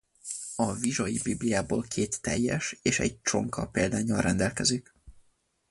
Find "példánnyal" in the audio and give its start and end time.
3.69-4.21